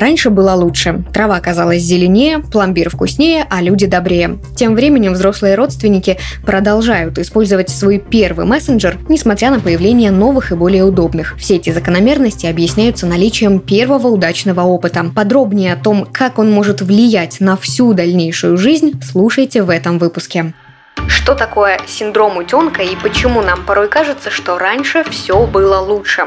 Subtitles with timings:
[0.00, 1.04] Раньше было лучше.
[1.12, 4.38] Трава казалась зеленее, пломбир вкуснее, а люди добрее.
[4.56, 10.84] Тем временем взрослые родственники продолжают использовать свой первый мессенджер, несмотря на появление новых и более
[10.84, 11.36] удобных.
[11.38, 15.04] Все эти закономерности объясняются наличием первого удачного опыта.
[15.14, 20.54] Подробнее о том, как он может влиять на всю дальнейшую жизнь, слушайте в этом выпуске.
[21.08, 26.24] Что такое синдром утенка и почему нам порой кажется, что раньше все было лучше?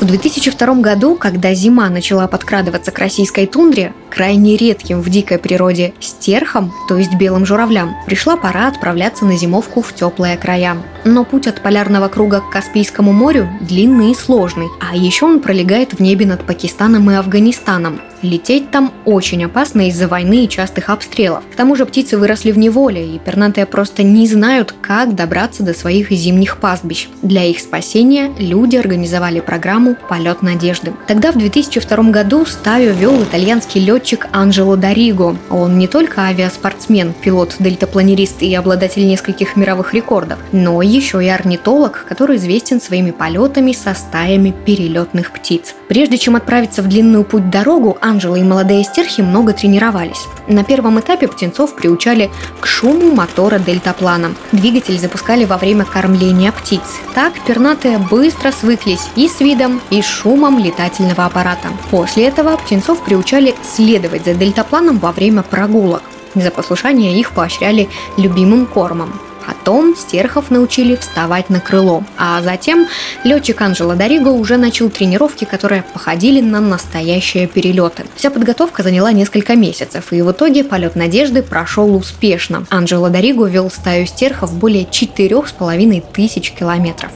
[0.00, 5.94] В 2002 году, когда зима начала подкрадываться к российской тундре, крайне редким в дикой природе
[6.00, 10.76] стерхам, то есть белым журавлям, пришла пора отправляться на зимовку в теплые края.
[11.04, 15.94] Но путь от полярного круга к Каспийскому морю длинный и сложный, а еще он пролегает
[15.94, 18.00] в небе над Пакистаном и Афганистаном.
[18.22, 21.42] Лететь там очень опасно из-за войны и частых обстрелов.
[21.50, 25.72] К тому же птицы выросли в неволе, и пернатые просто не знают, как добраться до
[25.72, 27.08] своих зимних пастбищ.
[27.22, 30.92] Для их спасения люди организовали программу «Полет надежды».
[31.06, 33.99] Тогда в 2002 году стаю вел итальянский летчик
[34.32, 35.36] Анджело Дариго.
[35.50, 42.06] Он не только авиаспортсмен, пилот, дельтапланерист и обладатель нескольких мировых рекордов, но еще и орнитолог,
[42.08, 45.74] который известен своими полетами со стаями перелетных птиц.
[45.88, 50.26] Прежде чем отправиться в длинную путь дорогу, Анжела и молодые стерхи много тренировались.
[50.46, 54.34] На первом этапе птенцов приучали к шуму мотора дельтаплана.
[54.52, 56.80] Двигатель запускали во время кормления птиц.
[57.14, 61.68] Так пернатые быстро свыклись и с видом, и с шумом летательного аппарата.
[61.90, 63.54] После этого птенцов приучали
[63.90, 66.02] следовать за дельтапланом во время прогулок.
[66.36, 69.12] За послушание их поощряли любимым кормом.
[69.44, 72.04] Потом стерхов научили вставать на крыло.
[72.16, 72.86] А затем
[73.24, 78.04] летчик Анжела Дариго уже начал тренировки, которые походили на настоящие перелеты.
[78.14, 82.64] Вся подготовка заняла несколько месяцев, и в итоге полет надежды прошел успешно.
[82.70, 87.10] Анжела Дариго вел стаю стерхов более четырех с половиной тысяч километров.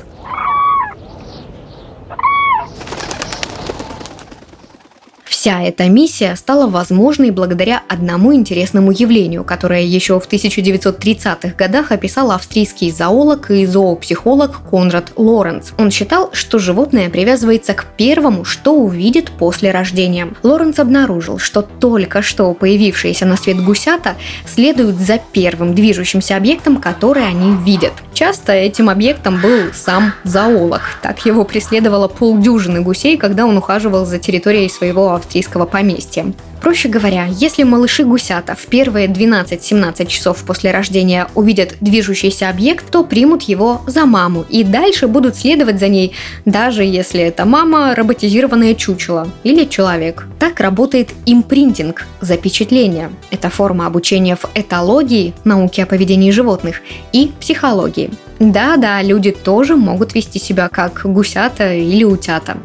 [5.44, 12.31] Вся эта миссия стала возможной благодаря одному интересному явлению, которое еще в 1930-х годах описал
[12.31, 15.72] австрийский зоолог и зоопсихолог Конрад Лоренц.
[15.77, 20.33] Он считал, что животное привязывается к первому, что увидит после рождения.
[20.43, 24.15] Лоренц обнаружил, что только что появившиеся на свет гусята
[24.47, 27.93] следуют за первым движущимся объектом, который они видят.
[28.15, 30.81] Часто этим объектом был сам зоолог.
[31.03, 35.34] Так его преследовало полдюжины гусей, когда он ухаживал за территорией своего австрийского
[35.71, 36.33] поместья.
[36.61, 43.43] Проще говоря, если малыши-гусята в первые 12-17 часов после рождения увидят движущийся объект, то примут
[43.43, 46.12] его за маму и дальше будут следовать за ней,
[46.47, 50.27] даже если это мама роботизированное чучело или человек.
[50.39, 53.11] Так работает импринтинг, запечатление.
[53.31, 56.81] Это форма обучения в этологии, науке о поведении животных,
[57.12, 58.11] и психологии.
[58.39, 62.56] Да-да, люди тоже могут вести себя как гусята или утята.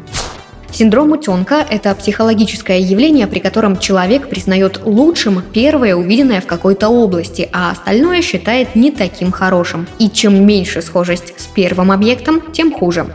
[0.72, 7.48] Синдром утенка– это психологическое явление, при котором человек признает лучшим первое увиденное в какой-то области,
[7.52, 9.86] а остальное считает не таким хорошим.
[9.98, 13.06] И чем меньше схожесть с первым объектом, тем хуже.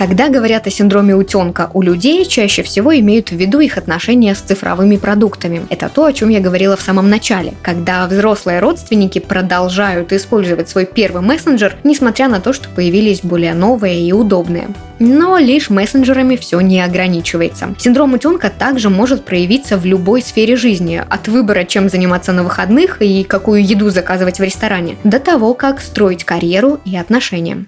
[0.00, 4.38] Когда говорят о синдроме утенка у людей, чаще всего имеют в виду их отношения с
[4.38, 5.66] цифровыми продуктами.
[5.68, 7.52] Это то, о чем я говорила в самом начале.
[7.60, 14.00] Когда взрослые родственники продолжают использовать свой первый мессенджер, несмотря на то, что появились более новые
[14.00, 14.68] и удобные.
[15.00, 17.74] Но лишь мессенджерами все не ограничивается.
[17.78, 23.02] Синдром утенка также может проявиться в любой сфере жизни, от выбора, чем заниматься на выходных
[23.02, 27.66] и какую еду заказывать в ресторане, до того, как строить карьеру и отношения.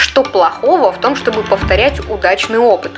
[0.00, 2.92] Что плохого в том, чтобы повторять удачный опыт?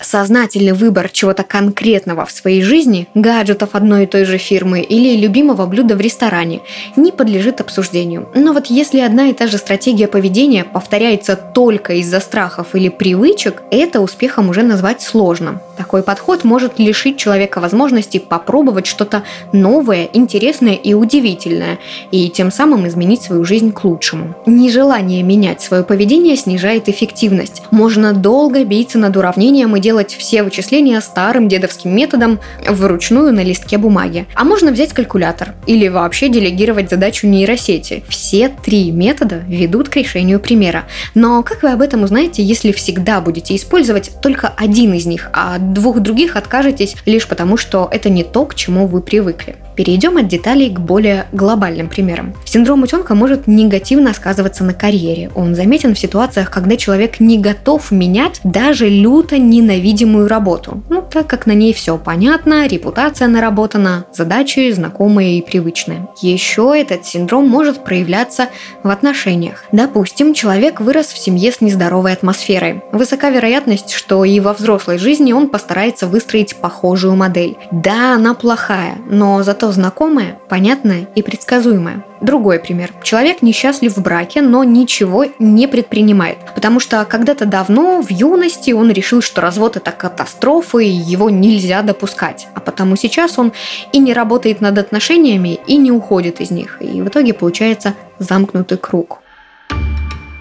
[0.00, 5.66] Сознательный выбор чего-то конкретного в своей жизни, гаджетов одной и той же фирмы или любимого
[5.66, 6.60] блюда в ресторане,
[6.96, 8.28] не подлежит обсуждению.
[8.34, 13.62] Но вот если одна и та же стратегия поведения повторяется только из-за страхов или привычек,
[13.70, 15.60] это успехом уже назвать сложно.
[15.76, 19.22] Такой подход может лишить человека возможности попробовать что-то
[19.52, 21.78] новое, интересное и удивительное,
[22.10, 24.34] и тем самым изменить свою жизнь к лучшему.
[24.46, 27.62] Нежелание менять свое поведение снижает эффективность.
[27.70, 33.42] Можно долго биться над уравнением и делать делать все вычисления старым дедовским методом вручную на
[33.42, 34.24] листке бумаги.
[34.36, 38.04] А можно взять калькулятор или вообще делегировать задачу нейросети.
[38.08, 40.84] Все три метода ведут к решению примера.
[41.16, 45.56] Но как вы об этом узнаете, если всегда будете использовать только один из них, а
[45.56, 49.56] от двух других откажетесь лишь потому, что это не то, к чему вы привыкли?
[49.80, 52.34] Перейдем от деталей к более глобальным примерам.
[52.44, 55.30] Синдром утенка может негативно сказываться на карьере.
[55.34, 60.82] Он заметен в ситуациях, когда человек не готов менять даже люто ненавидимую работу.
[60.90, 66.08] Ну, так как на ней все понятно, репутация наработана, задачи знакомые и привычные.
[66.20, 68.48] Еще этот синдром может проявляться
[68.82, 69.64] в отношениях.
[69.72, 72.82] Допустим, человек вырос в семье с нездоровой атмосферой.
[72.92, 77.56] Высока вероятность, что и во взрослой жизни он постарается выстроить похожую модель.
[77.72, 82.04] Да, она плохая, но зато знакомое, понятное и предсказуемое.
[82.20, 82.92] Другой пример.
[83.02, 88.90] Человек несчастлив в браке, но ничего не предпринимает, потому что когда-то давно, в юности, он
[88.90, 92.48] решил, что развод это катастрофа и его нельзя допускать.
[92.54, 93.52] А потому сейчас он
[93.92, 96.76] и не работает над отношениями, и не уходит из них.
[96.80, 99.20] И в итоге получается замкнутый круг.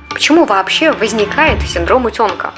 [0.10, 2.54] Почему вообще возникает синдром утенка?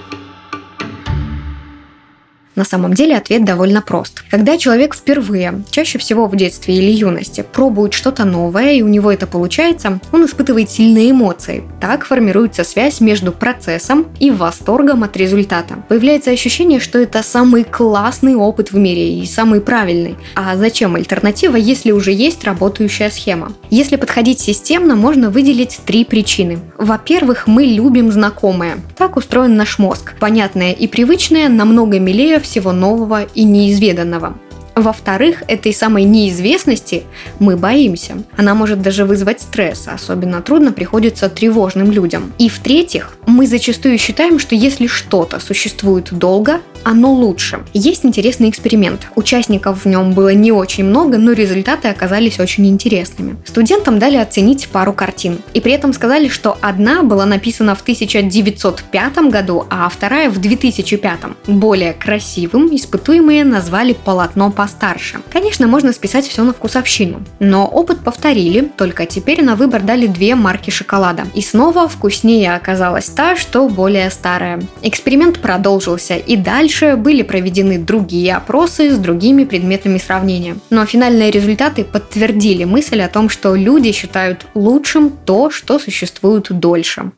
[2.56, 4.24] На самом деле ответ довольно прост.
[4.30, 9.12] Когда человек впервые, чаще всего в детстве или юности, пробует что-то новое и у него
[9.12, 11.64] это получается, он испытывает сильные эмоции.
[11.80, 15.76] Так формируется связь между процессом и восторгом от результата.
[15.88, 20.18] Появляется ощущение, что это самый классный опыт в мире и самый правильный.
[20.36, 23.54] А зачем альтернатива, если уже есть работающая схема?
[23.70, 26.60] Если подходить системно, можно выделить три причины.
[26.78, 28.78] Во-первых, мы любим знакомое.
[28.98, 30.16] Так устроен наш мозг.
[30.20, 34.38] Понятное и привычное намного милее всего нового и неизведанного.
[34.76, 37.04] Во-вторых, этой самой неизвестности
[37.40, 38.24] мы боимся.
[38.38, 42.34] Она может даже вызвать стресс, особенно трудно приходится тревожным людям.
[42.38, 47.60] И в-третьих, мы зачастую считаем, что если что-то существует долго, оно лучше.
[47.74, 49.08] Есть интересный эксперимент.
[49.16, 53.38] Участников в нем было не очень много, но результаты оказались очень интересными.
[53.46, 55.40] Студентам дали оценить пару картин.
[55.54, 61.20] И при этом сказали, что одна была написана в 1905 году, а вторая в 2005.
[61.48, 65.20] Более красивым испытуемые назвали полотно постарше.
[65.34, 67.24] Конечно, можно списать все на вкусовщину.
[67.40, 71.24] Но опыт повторили, только теперь на выбор дали две марки шоколада.
[71.34, 74.62] И снова вкуснее оказалась та, что более старая.
[74.84, 80.58] Эксперимент продолжился, и дальше были проведены другие опросы с другими предметами сравнения.
[80.70, 87.12] Но финальные результаты подтвердили мысль о том, что люди считают лучшим то, что существует дольше.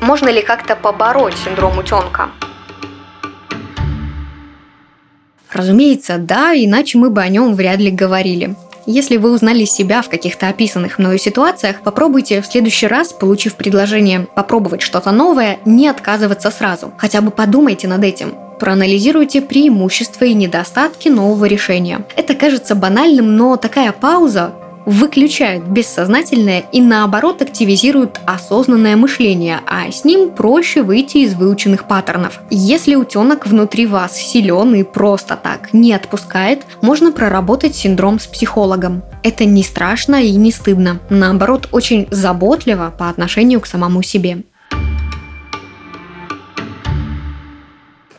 [0.00, 2.30] Можно ли как-то побороть синдром утенка?
[5.52, 8.54] Разумеется, да, иначе мы бы о нем вряд ли говорили.
[8.86, 14.26] Если вы узнали себя в каких-то описанных мною ситуациях, попробуйте в следующий раз, получив предложение
[14.34, 16.92] попробовать что-то новое, не отказываться сразу.
[16.96, 22.04] Хотя бы подумайте над этим проанализируйте преимущества и недостатки нового решения.
[22.16, 24.52] Это кажется банальным, но такая пауза
[24.86, 32.40] выключает бессознательное и наоборот активизирует осознанное мышление, а с ним проще выйти из выученных паттернов.
[32.50, 39.02] Если утенок внутри вас силен и просто так не отпускает, можно проработать синдром с психологом.
[39.22, 44.44] Это не страшно и не стыдно, наоборот очень заботливо по отношению к самому себе.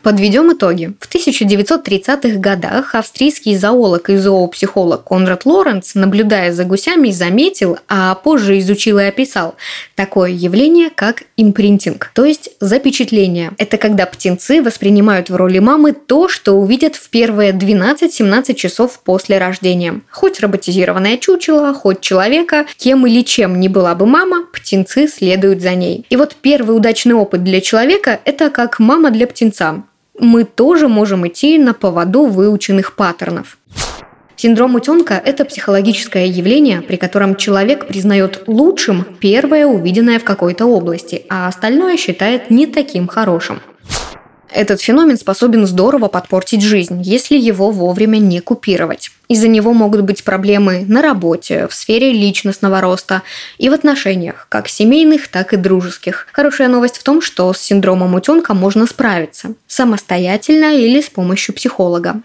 [0.04, 0.92] Подведем итоги.
[1.00, 8.60] В 1930-х годах австрийский зоолог и зоопсихолог Конрад Лоренц, наблюдая за гусями, заметил, а позже
[8.60, 9.56] изучил и описал
[9.96, 13.52] такое явление, как импринтинг, то есть запечатление.
[13.58, 19.38] Это когда птенцы воспринимают в роли мамы то, что увидят в первые 12-17 часов после
[19.38, 20.02] рождения.
[20.12, 25.76] Хоть роботизированное чучело, хоть человека, кем или чем не была бы мама, птенцы следуют за
[25.76, 26.06] ней.
[26.10, 29.84] И вот первый удачный опыт для человека– это как мама для птенца
[30.20, 33.58] мы тоже можем идти на поводу выученных паттернов.
[34.36, 41.26] Синдром утенка– это психологическое явление, при котором человек признает лучшим первое увиденное в какой-то области,
[41.30, 43.62] а остальное считает не таким хорошим.
[44.54, 49.10] Этот феномен способен здорово подпортить жизнь, если его вовремя не купировать.
[49.28, 53.24] Из-за него могут быть проблемы на работе, в сфере личностного роста
[53.58, 56.28] и в отношениях, как семейных, так и дружеских.
[56.32, 62.22] Хорошая новость в том, что с синдромом утенка можно справиться самостоятельно или с помощью психолога.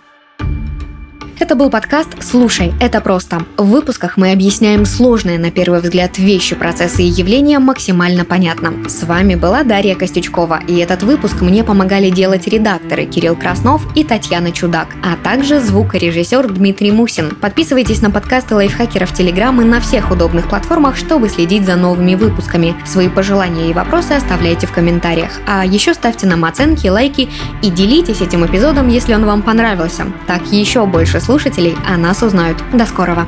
[1.40, 3.42] Это был подкаст «Слушай, это просто».
[3.57, 8.88] В выпусках мы объясняем сложные на первый взгляд вещи, процессы и явления максимально понятно.
[8.88, 14.02] С вами была Дарья Костючкова, и этот выпуск мне помогали делать редакторы Кирилл Краснов и
[14.02, 17.30] Татьяна Чудак, а также звукорежиссер Дмитрий Мусин.
[17.40, 22.75] Подписывайтесь на подкасты лайфхакеров Телеграм и на всех удобных платформах, чтобы следить за новыми выпусками.
[22.85, 25.30] Свои пожелания и вопросы оставляйте в комментариях.
[25.47, 27.28] А еще ставьте нам оценки, лайки
[27.62, 30.07] и делитесь этим эпизодом, если он вам понравился.
[30.26, 32.56] Так еще больше слушателей о нас узнают.
[32.73, 33.26] До скорого!